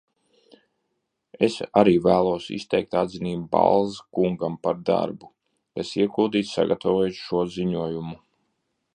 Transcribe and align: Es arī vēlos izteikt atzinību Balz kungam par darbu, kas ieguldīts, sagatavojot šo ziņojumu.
Es 1.47 1.57
arī 1.81 1.91
vēlos 2.05 2.47
izteikt 2.55 2.95
atzinību 3.01 3.43
Balz 3.51 3.99
kungam 4.19 4.55
par 4.63 4.79
darbu, 4.87 5.29
kas 5.81 5.91
ieguldīts, 6.01 6.55
sagatavojot 6.57 7.17
šo 7.19 7.43
ziņojumu. 7.57 8.19